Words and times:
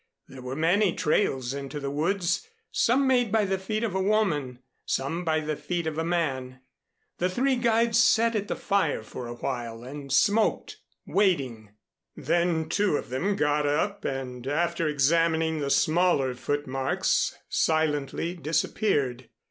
There 0.27 0.41
were 0.41 0.55
many 0.55 0.93
trails 0.95 1.53
into 1.53 1.79
the 1.79 1.91
woods 1.91 2.47
some 2.71 3.05
made 3.05 3.31
by 3.31 3.45
the 3.45 3.59
feet 3.59 3.83
of 3.83 3.93
a 3.93 4.01
woman, 4.01 4.57
some 4.83 5.23
by 5.23 5.41
the 5.41 5.55
feet 5.55 5.85
of 5.85 5.99
a 5.99 6.03
man. 6.03 6.61
The 7.19 7.29
three 7.29 7.55
guides 7.55 7.99
sat 8.03 8.35
at 8.35 8.47
the 8.47 8.55
fire 8.55 9.03
for 9.03 9.27
awhile 9.27 9.83
and 9.83 10.11
smoked, 10.11 10.77
waiting. 11.05 11.73
Then 12.15 12.67
two 12.67 12.97
of 12.97 13.09
them 13.09 13.35
got 13.35 13.67
up 13.67 14.03
and 14.03 14.47
after 14.47 14.87
examining 14.87 15.59
the 15.59 15.69
smaller 15.69 16.33
foot 16.33 16.65
marks 16.65 17.35
silently 17.47 18.33
disappeared. 18.33 19.29